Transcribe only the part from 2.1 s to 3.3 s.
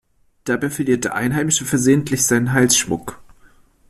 seinen Halsschmuck.